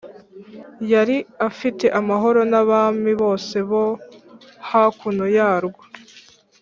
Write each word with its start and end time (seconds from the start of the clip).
Yari 0.91 1.17
afite 1.49 1.85
amahoro 1.99 2.39
n’abami 2.51 3.11
bose 3.21 3.55
bo 3.69 3.85
hakuno 4.69 5.23
yarwo 5.37 5.83